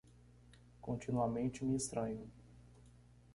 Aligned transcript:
Continuamente 0.81 1.63
me 1.63 1.75
estranho. 1.75 2.25